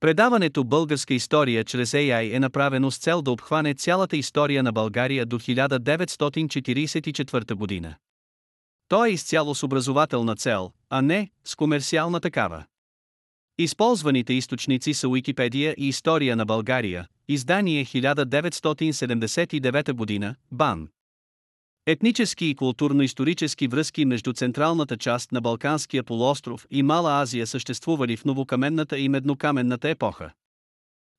[0.00, 5.26] Предаването Българска история чрез AI е направено с цел да обхване цялата история на България
[5.26, 7.94] до 1944 година.
[8.88, 12.64] То е изцяло с образователна цел, а не с комерциална такава.
[13.58, 20.88] Използваните източници са Уикипедия и История на България, издание 1979 година, БАН.
[21.88, 28.24] Етнически и културно-исторически връзки между централната част на Балканския полуостров и Мала Азия съществували в
[28.24, 30.32] новокаменната и меднокаменната епоха.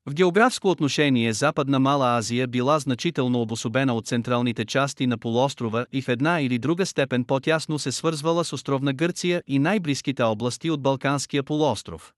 [0.05, 6.02] В географско отношение Западна Мала Азия била значително обособена от централните части на полуострова и
[6.02, 10.81] в една или друга степен по-тясно се свързвала с островна Гърция и най-близките области от
[10.81, 12.13] Балканския полуостров.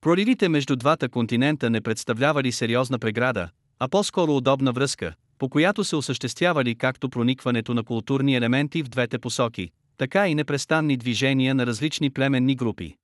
[0.00, 5.96] Проливите между двата континента не представлявали сериозна преграда, а по-скоро удобна връзка, по която се
[5.96, 12.10] осъществявали както проникването на културни елементи в двете посоки, така и непрестанни движения на различни
[12.10, 12.96] племенни групи.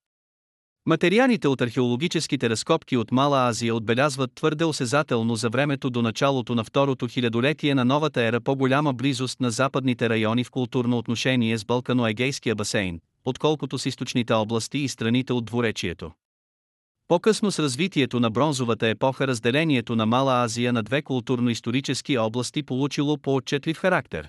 [0.87, 6.65] Материалите от археологическите разкопки от Мала Азия отбелязват твърде осезателно за времето до началото на
[6.65, 12.55] второто хилядолетие на новата ера по-голяма близост на западните райони в културно отношение с Балкано-Егейския
[12.55, 16.13] басейн, отколкото с източните области и страните от двуречието.
[17.09, 23.19] По-късно с развитието на бронзовата епоха разделението на Мала Азия на две културно-исторически области получило
[23.19, 24.29] по-отчетлив характер.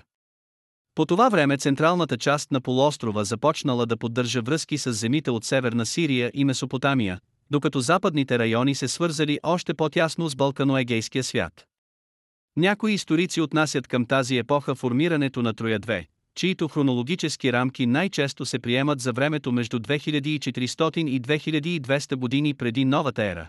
[0.94, 5.86] По това време централната част на полуострова започнала да поддържа връзки с земите от Северна
[5.86, 7.20] Сирия и Месопотамия,
[7.50, 11.66] докато западните райони се свързали още по-тясно с Балкано-Егейския свят.
[12.56, 18.58] Някои историци отнасят към тази епоха формирането на Троя 2, чието хронологически рамки най-често се
[18.58, 23.48] приемат за времето между 2400 и 2200 години преди новата ера.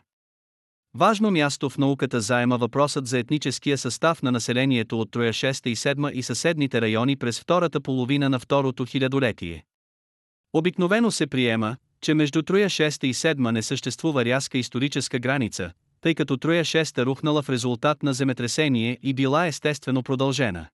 [0.96, 5.76] Важно място в науката заема въпросът за етническия състав на населението от Троя 6 и
[5.76, 9.64] 7 и съседните райони през втората половина на второто хилядолетие.
[10.54, 15.72] Обикновено се приема, че между Троя 6 и 7 не съществува рязка историческа граница,
[16.02, 20.68] тъй като Троя 6 рухнала в резултат на земетресение и била естествено продължена.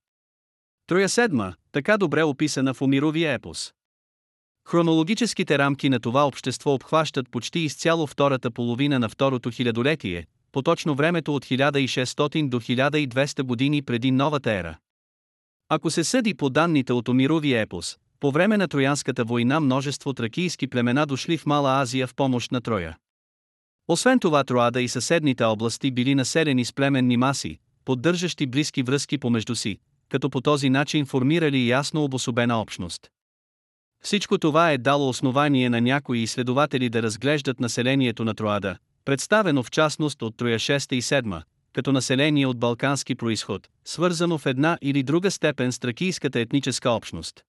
[0.88, 3.74] Троя седма, така добре описана в Умировия епос.
[4.68, 11.36] Хронологическите рамки на това общество обхващат почти изцяло втората половина на второто хилядолетие, поточно времето
[11.36, 14.78] от 1600 до 1200 години преди новата ера.
[15.70, 20.68] Ако се съди по данните от Омировия епос, по време на Троянската война множество тракийски
[20.68, 22.98] племена дошли в Мала Азия в помощ на Троя.
[23.88, 29.56] Освен това Троада и съседните области били населени с племенни маси, поддържащи близки връзки помежду
[29.56, 29.80] си,
[30.10, 33.08] като по този начин формирали ясно обособена общност.
[34.04, 39.72] Всичко това е дало основание на някои изследователи да разглеждат населението на Троада, представено в
[39.72, 41.42] частност от Троя 6 и 7,
[41.74, 47.44] като население от балкански происход, свързано в една или друга степен с тракийската етническа общност.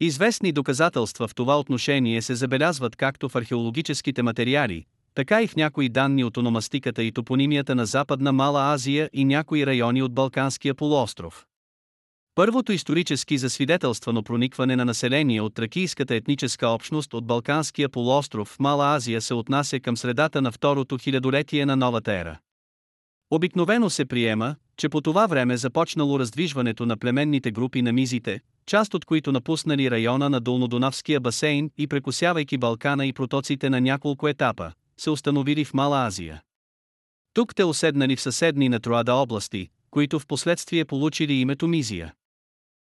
[0.00, 4.84] Известни доказателства в това отношение се забелязват както в археологическите материали,
[5.14, 9.66] така и в някои данни от ономастиката и топонимията на Западна Мала Азия и някои
[9.66, 11.46] райони от Балканския полуостров.
[12.34, 18.94] Първото исторически засвидетелствано проникване на население от тракийската етническа общност от Балканския полуостров в Мала
[18.94, 22.38] Азия се отнася към средата на второто хилядолетие на новата ера.
[23.30, 28.94] Обикновено се приема, че по това време започнало раздвижването на племенните групи на мизите, част
[28.94, 34.72] от които напуснали района на Долнодонавския басейн и прекусявайки Балкана и протоците на няколко етапа,
[34.96, 36.42] се установили в Мала Азия.
[37.34, 42.12] Тук те оседнали в съседни на Троада области, които в последствие получили името Мизия.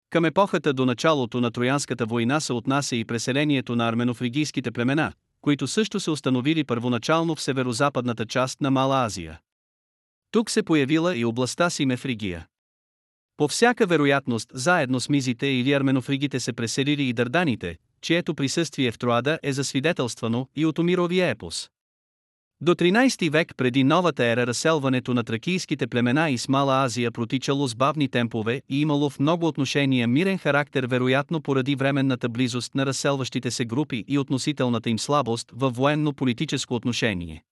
[0.09, 5.68] Към епохата до началото на Троянската война се отнася и преселението на арменофригийските племена, които
[5.68, 9.40] също се установили първоначално в северо-западната част на Мала Азия.
[10.31, 12.47] Тук се появила и областта Симефригия.
[13.38, 18.97] По всяка вероятност, заедно с мизите или арменофригите се преселили и дърданите, чието присъствие в
[18.97, 21.70] Троада е засвидетелствано и от Омировия епос.
[22.62, 27.68] До 13 век преди новата ера разселването на тракийските племена и с Мала Азия протичало
[27.68, 32.86] с бавни темпове и имало в много отношения мирен характер вероятно поради временната близост на
[32.86, 37.44] разселващите се групи и относителната им слабост във военно-политическо отношение.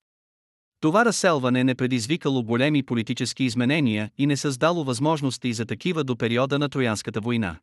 [0.79, 6.59] Това разселване не предизвикало големи политически изменения и не създало възможности за такива до периода
[6.59, 7.59] на Троянската война.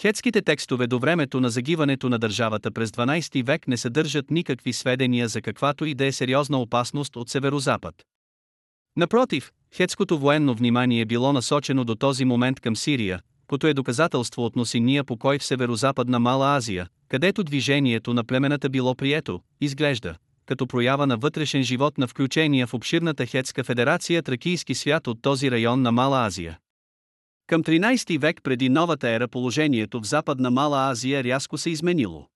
[0.00, 5.28] Хетските текстове до времето на загиването на държавата през 12 век не съдържат никакви сведения
[5.28, 7.94] за каквато и да е сериозна опасност от северозапад.
[8.96, 14.56] Напротив, хетското военно внимание било насочено до този момент към Сирия, което е доказателство от
[14.56, 20.14] носиния покой в северозападна Мала Азия, където движението на племената било прието, изглежда,
[20.46, 25.50] като проява на вътрешен живот на включения в обширната хетска федерация тракийски свят от този
[25.50, 26.58] район на Мала Азия.
[27.52, 32.26] Към 13 век преди новата ера положението в Западна Мала Азия рязко се изменило.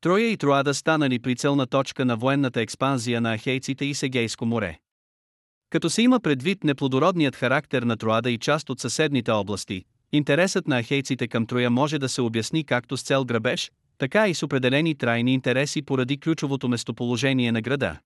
[0.00, 4.78] Троя и Троада станали прицелна точка на военната експанзия на ахейците и Сегейско море.
[5.70, 10.82] Като се има предвид неплодородният характер на Троада и част от съседните области, интересът на
[10.82, 14.94] ахейците към Троя може да се обясни както с цел грабеж, така и с определени
[14.94, 17.98] трайни интереси поради ключовото местоположение на града.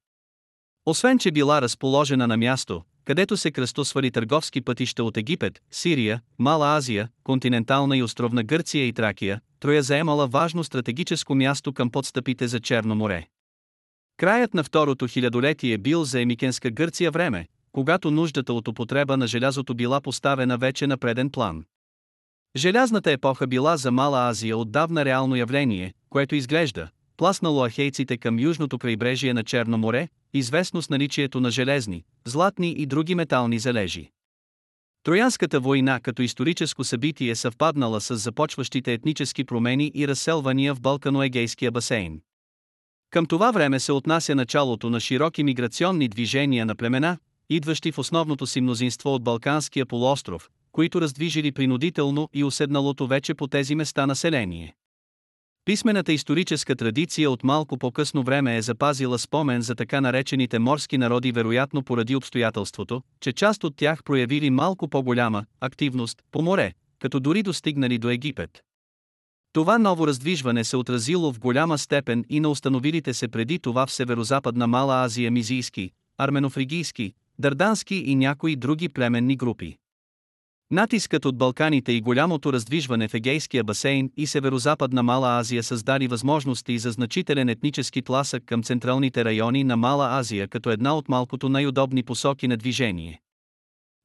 [0.86, 6.76] Освен че била разположена на място, където се кръстосвали търговски пътища от Египет, Сирия, Мала
[6.76, 12.60] Азия, континентална и островна Гърция и Тракия, Троя заемала важно стратегическо място към подстъпите за
[12.60, 13.26] Черно море.
[14.16, 19.74] Краят на второто хилядолетие бил за емикенска Гърция време, когато нуждата от употреба на желязото
[19.74, 21.64] била поставена вече на преден план.
[22.56, 28.78] Желязната епоха била за Мала Азия отдавна реално явление, което изглежда, пласнало ахейците към южното
[28.78, 34.10] крайбрежие на Черно море, известно с наличието на железни, златни и други метални залежи.
[35.02, 42.20] Троянската война като историческо събитие съвпаднала с започващите етнически промени и разселвания в Балкано-Егейския басейн.
[43.10, 47.18] Към това време се отнася началото на широки миграционни движения на племена,
[47.50, 53.46] идващи в основното си мнозинство от Балканския полуостров, които раздвижили принудително и уседналото вече по
[53.46, 54.74] тези места население.
[55.66, 61.32] Писмената историческа традиция от малко по-късно време е запазила спомен за така наречените морски народи
[61.32, 67.42] вероятно поради обстоятелството, че част от тях проявили малко по-голяма активност по море, като дори
[67.42, 68.50] достигнали до Египет.
[69.52, 73.92] Това ново раздвижване се отразило в голяма степен и на установилите се преди това в
[73.92, 79.76] северо-западна Мала Азия мизийски, арменофригийски, дърдански и някои други племенни групи.
[80.70, 86.78] Натискът от Балканите и голямото раздвижване в Егейския басейн и северо-западна Мала Азия създади възможности
[86.78, 92.02] за значителен етнически тласък към централните райони на Мала Азия като една от малкото най-удобни
[92.02, 93.20] посоки на движение.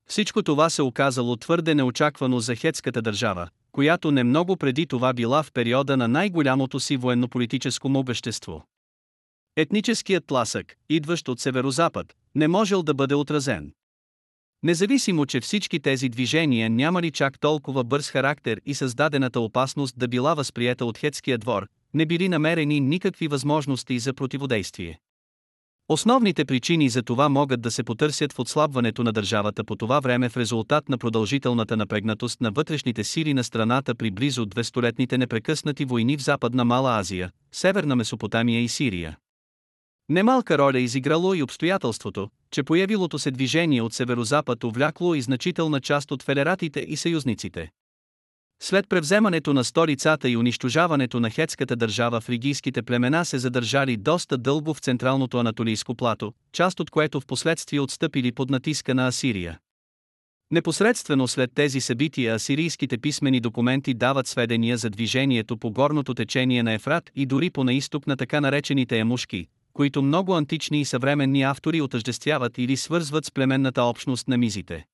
[0.09, 5.43] Всичко това се оказало твърде неочаквано за хетската държава, която не много преди това била
[5.43, 8.63] в периода на най-голямото си военно-политическо могъщество.
[9.55, 13.71] Етническият тласък, идващ от северо-запад, не можел да бъде отразен.
[14.63, 20.33] Независимо, че всички тези движения нямали чак толкова бърз характер и създадената опасност да била
[20.33, 24.99] възприета от хетския двор, не били намерени никакви възможности за противодействие.
[25.89, 30.29] Основните причини за това могат да се потърсят в отслабването на държавата по това време
[30.29, 36.17] в резултат на продължителната напрегнатост на вътрешните сили на страната при близо 200-летните непрекъснати войни
[36.17, 39.17] в Западна Мала Азия, Северна Месопотамия и Сирия.
[40.11, 46.11] Немалка роля изиграло и обстоятелството, че появилото се движение от северозапад увлякло и значителна част
[46.11, 47.71] от федератите и съюзниците.
[48.61, 54.73] След превземането на столицата и унищожаването на хетската държава фригийските племена се задържали доста дълго
[54.73, 59.59] в централното анатолийско плато, част от което в последствие отстъпили под натиска на Асирия.
[60.51, 66.73] Непосредствено след тези събития асирийските писмени документи дават сведения за движението по горното течение на
[66.73, 71.81] Ефрат и дори по наисток на така наречените емушки, които много антични и съвременни автори
[71.81, 74.85] отъждествяват или свързват с племенната общност на мизите.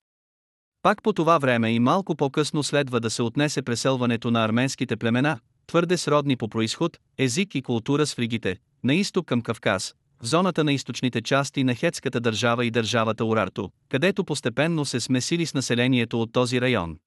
[0.82, 5.40] Пак по това време и малко по-късно следва да се отнесе преселването на арменските племена,
[5.68, 10.64] твърде сродни по происход, език и култура с фригите, на изток към Кавказ, в зоната
[10.64, 16.22] на източните части на хетската държава и държавата Урарто, където постепенно се смесили с населението
[16.22, 16.98] от този район.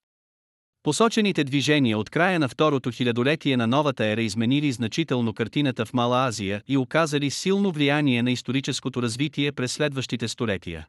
[0.82, 6.26] Посочените движения от края на второто хилядолетие на новата ера изменили значително картината в Мала
[6.26, 10.86] Азия и оказали силно влияние на историческото развитие през следващите столетия.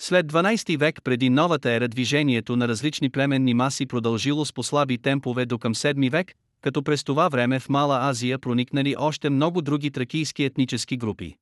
[0.00, 5.46] След 12 век преди новата ера движението на различни племенни маси продължило с послаби темпове
[5.46, 9.90] до към 7 век, като през това време в Мала Азия проникнали още много други
[9.90, 11.36] тракийски етнически групи.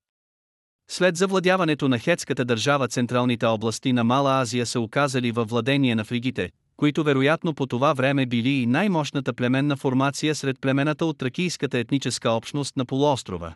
[0.90, 6.04] След завладяването на хетската държава централните области на Мала Азия се оказали във владение на
[6.04, 11.78] фригите, които вероятно по това време били и най-мощната племенна формация сред племената от тракийската
[11.78, 13.54] етническа общност на полуострова.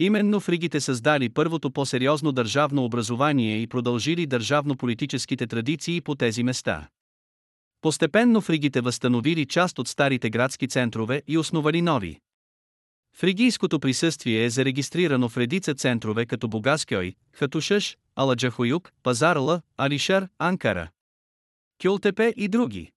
[0.00, 6.88] Именно фригите създали първото по-сериозно държавно образование и продължили държавно-политическите традиции по тези места.
[7.80, 12.20] Постепенно фригите възстановили част от старите градски центрове и основали нови.
[13.16, 20.90] Фригийското присъствие е зарегистрирано в редица центрове като Бугаскьой, Хатушаш, Аладжахоюк, Пазарла, Алишар, Анкара.
[21.82, 22.90] Кюлтепе и други.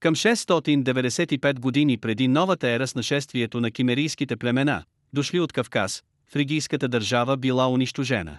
[0.00, 6.88] Към 695 години преди новата ера с нашествието на кимерийските племена, дошли от Кавказ, фригийската
[6.88, 8.38] държава била унищожена.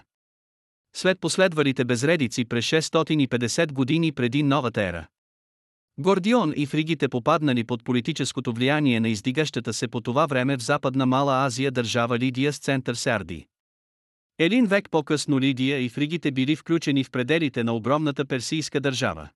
[0.96, 5.06] След последвалите безредици през 650 години преди новата ера.
[5.98, 11.06] Гордион и фригите попаднали под политическото влияние на издигащата се по това време в Западна
[11.06, 13.46] Мала Азия държава Лидия с център Сарди.
[14.38, 19.28] Един век по-късно Лидия и фригите били включени в пределите на огромната персийска държава.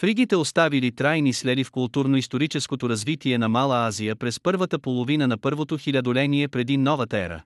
[0.00, 5.76] Фригите оставили трайни следи в културно-историческото развитие на Мала Азия през първата половина на първото
[5.78, 7.42] хилядоление преди новата ера.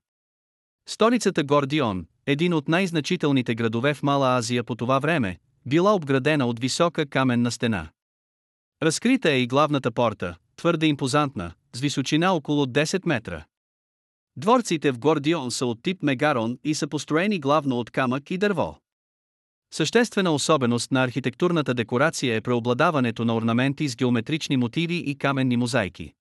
[0.88, 6.60] Столицата Гордион, един от най-значителните градове в Мала Азия по това време, била обградена от
[6.60, 7.88] висока каменна стена.
[8.82, 13.44] Разкрита е и главната порта, твърде импозантна, с височина около 10 метра.
[14.36, 18.78] Дворците в Гордион са от тип Мегарон и са построени главно от камък и дърво.
[19.76, 26.12] Съществена особеност на архитектурната декорация е преобладаването на орнаменти с геометрични мотиви и каменни мозайки.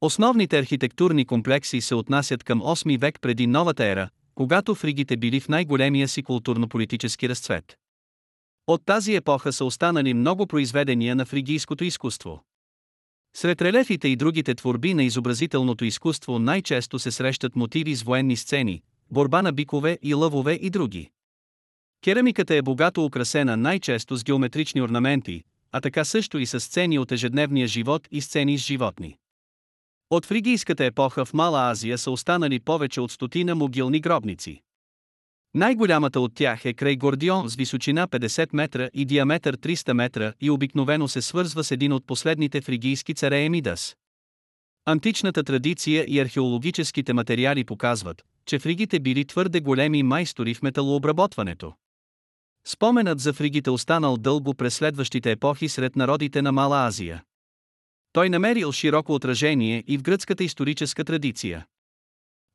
[0.00, 5.48] Основните архитектурни комплекси се отнасят към 8 век преди новата ера, когато фригите били в
[5.48, 7.78] най-големия си културно-политически разцвет.
[8.66, 12.44] От тази епоха са останали много произведения на фригийското изкуство.
[13.36, 18.82] Сред релефите и другите творби на изобразителното изкуство най-често се срещат мотиви с военни сцени,
[19.10, 21.10] борба на бикове и лъвове и други.
[22.04, 25.42] Керамиката е богато украсена най-често с геометрични орнаменти,
[25.72, 29.16] а така също и с сцени от ежедневния живот и сцени с животни.
[30.10, 34.62] От фригийската епоха в Мала Азия са останали повече от стотина могилни гробници.
[35.54, 40.50] Най-голямата от тях е край Гордион с височина 50 метра и диаметър 300 метра и
[40.50, 43.96] обикновено се свързва с един от последните фригийски царе Емидас.
[44.86, 51.72] Античната традиция и археологическите материали показват, че фригите били твърде големи майстори в металообработването.
[52.72, 57.22] Споменът за фригите останал дълго през следващите епохи сред народите на Мала Азия.
[58.12, 61.66] Той намерил широко отражение и в гръцката историческа традиция.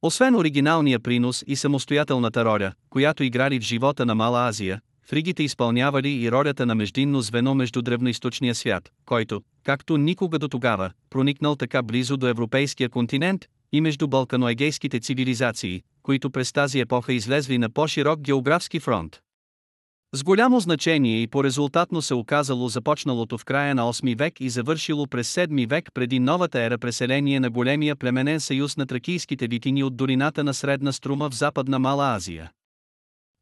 [0.01, 6.10] Освен оригиналния принос и самостоятелната роля, която играли в живота на Мала Азия, фригите изпълнявали
[6.10, 11.84] и ролята на междинно звено между древноисточния свят, който, както никога до тогава, проникнал така
[11.84, 18.19] близо до европейския континент, и между балканоегейските цивилизации, които през тази епоха излезли на по-широк
[18.19, 19.22] географски фронт.
[20.15, 25.07] С голямо значение и по-резултатно се оказало започналото в края на 8 век и завършило
[25.07, 29.98] през 7 век преди новата ера преселение на големия племенен съюз на тракийските витини от
[29.98, 32.51] долината на Средна струма в Западна Мала Азия.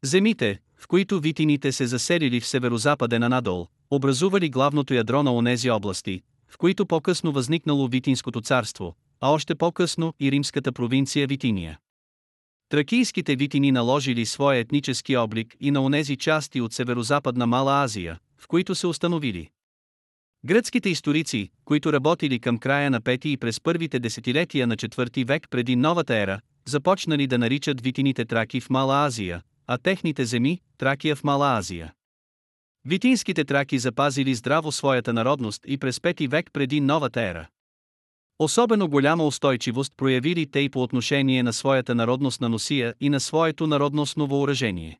[0.04, 6.20] Земите, в които витините се заселили в северо-западен Анадол, образували главното ядро на онези области,
[6.48, 11.78] в които по-късно възникнало Витинското царство, а още по-късно и римската провинция Витиния.
[12.74, 18.48] Тракийските витини наложили своя етнически облик и на онези части от северо-западна Мала Азия, в
[18.48, 19.48] които се установили.
[20.46, 25.46] Гръцките историци, които работили към края на 5 и през първите десетилетия на 4 век
[25.50, 31.16] преди новата ера, започнали да наричат витините траки в Мала Азия, а техните земи– Тракия
[31.16, 31.92] в Мала Азия.
[32.84, 37.48] Витинските траки запазили здраво своята народност и през 5 век преди новата ера.
[38.38, 43.20] Особено голяма устойчивост проявили те и по отношение на своята народност на носия и на
[43.20, 44.98] своето народностно въоръжение.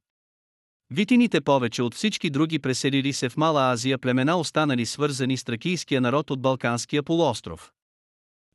[0.91, 6.01] Витините повече от всички други преселили се в Мала Азия племена останали свързани с тракийския
[6.01, 7.71] народ от Балканския полуостров.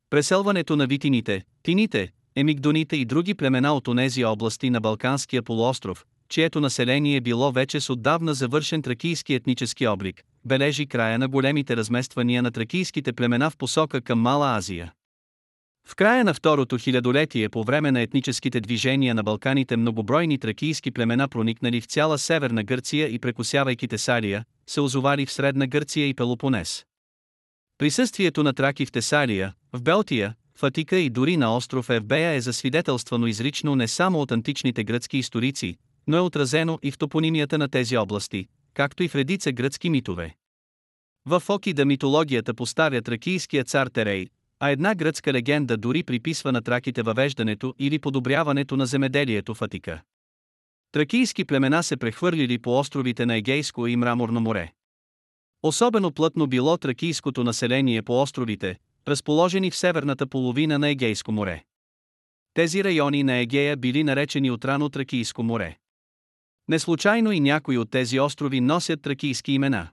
[0.09, 6.59] Преселването на витините, тините, емигдоните и други племена от онези области на Балканския полуостров, чието
[6.59, 12.51] население било вече с отдавна завършен тракийски етнически облик, бележи края на големите размествания на
[12.51, 14.93] тракийските племена в посока към Мала Азия.
[15.88, 21.27] В края на второто хилядолетие по време на етническите движения на Балканите многобройни тракийски племена
[21.27, 26.86] проникнали в цяла северна Гърция и прекусявайки Тесалия, се озовали в Средна Гърция и Пелопонес.
[27.77, 32.41] Присъствието на траки в Тесалия, в Белтия, в Атика и дори на остров Евбея е
[32.41, 35.75] засвидетелствано изрично не само от античните гръцки историци,
[36.08, 40.35] но е отразено и в топонимията на тези области, както и в редица гръцки митове.
[41.25, 44.27] В Фокида митологията поставя тракийския цар Терей,
[44.59, 50.01] а една гръцка легенда дори приписва на траките въвеждането или подобряването на земеделието в Атика.
[50.91, 54.71] Тракийски племена се прехвърлили по островите на Егейско и Мраморно море.
[55.63, 61.63] Особено плътно било тракийското население по островите, разположени в северната половина на Егейско море.
[62.53, 65.77] Тези райони на Егея били наречени отрано Тракийско море.
[66.69, 69.88] Неслучайно и някои от тези острови носят тракийски имена.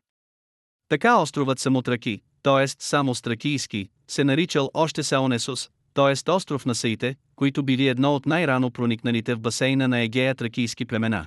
[0.88, 2.68] Така островът Самотраки, т.е.
[2.68, 6.30] само Стракийски, се наричал още Саонесус, т.е.
[6.30, 11.26] остров на Саите, които били едно от най-рано проникналите в басейна на Егея тракийски племена.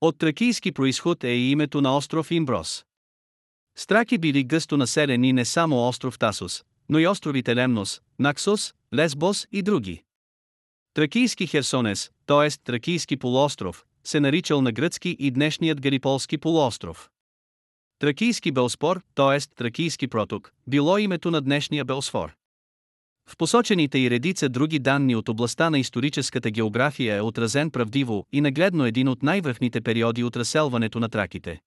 [0.00, 2.84] От тракийски происход е и името на остров Имброс.
[3.78, 9.62] Страки били гъсто населени не само остров Тасус, но и островите Лемнос, Наксос, Лесбос и
[9.62, 10.02] други.
[10.94, 12.50] Тракийски Херсонес, т.е.
[12.64, 17.10] Тракийски полуостров, се наричал на гръцки и днешният Галиполски полуостров.
[17.98, 19.40] Тракийски Белспор, т.е.
[19.56, 22.34] Тракийски проток, било името на днешния Белсфор.
[23.28, 28.40] В посочените и редица други данни от областта на историческата география е отразен правдиво и
[28.40, 31.60] нагледно един от най-върхните периоди от разселването на траките.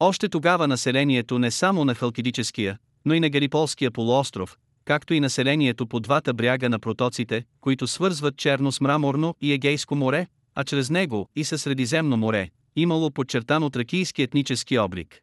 [0.00, 5.86] Още тогава населението не само на Халкидическия, но и на Гериполския полуостров, както и населението
[5.86, 10.90] по двата бряга на протоците, които свързват Черно с Мраморно и Егейско море, а чрез
[10.90, 15.20] него и със Средиземно море, имало подчертано тракийски етнически облик.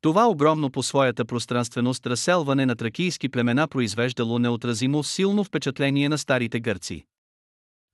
[0.00, 6.60] Това огромно по своята пространственост разселване на тракийски племена произвеждало неотразимо силно впечатление на старите
[6.60, 7.04] гърци.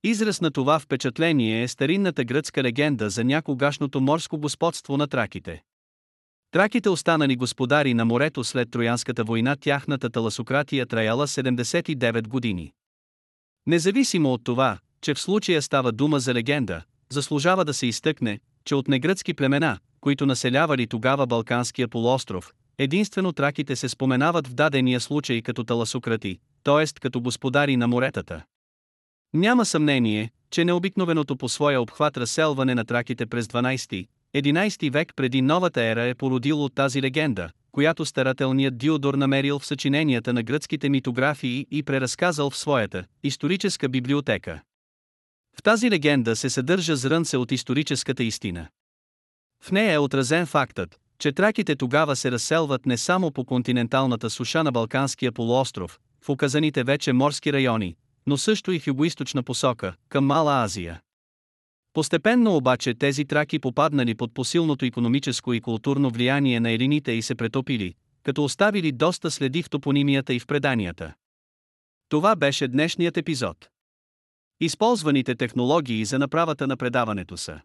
[0.04, 5.62] Израз на това впечатление е старинната гръцка легенда за някогашното морско господство на траките.
[6.50, 12.73] Траките останали господари на морето след Троянската война тяхната таласократия траяла 79 години.
[13.66, 18.75] Независимо от това, че в случая става дума за легенда, заслужава да се изтъкне, че
[18.75, 25.42] от негръцки племена, които населявали тогава Балканския полуостров, единствено траките се споменават в дадения случай
[25.42, 26.87] като таласократи, т.е.
[27.00, 28.42] като господари на моретата.
[29.35, 34.06] Няма съмнение, че необикновеното по своя обхват разселване на траките през 12
[34.37, 40.32] 11 век преди новата ера е породило тази легенда, която старателният Диодор намерил в съчиненията
[40.32, 44.61] на гръцките митографии и преразказал в своята историческа библиотека.
[45.59, 48.68] В тази легенда се съдържа зрънце от историческата истина.
[49.62, 54.64] В нея е отразен фактът, че траките тогава се разселват не само по континенталната суша
[54.64, 60.26] на Балканския полуостров, в указаните вече морски райони, но също и в югоисточна посока, към
[60.26, 61.00] Мала Азия.
[61.92, 67.35] Постепенно обаче тези траки попаднали под посилното економическо и културно влияние на елините и се
[67.35, 71.14] претопили, като оставили доста следи в топонимията и в преданията.
[72.09, 73.68] Това беше днешният епизод.
[74.64, 77.61] Използваните технологии за направата на предаването са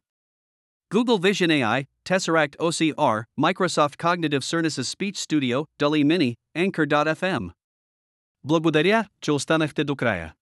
[0.94, 7.50] Google Vision AI, Tesseract OCR, Microsoft Cognitive Services Speech Studio, DALI Mini, Anchor.fm.
[8.44, 10.34] Благодаря, че останахте до края.